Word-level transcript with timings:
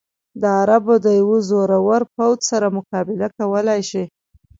د 0.41 0.43
عربو 0.59 0.95
د 1.05 1.07
یوه 1.19 1.37
زورور 1.49 2.01
پوځ 2.15 2.39
سره 2.51 2.67
مقابله 2.77 3.27
کولای 3.37 3.81
شي. 3.89 4.03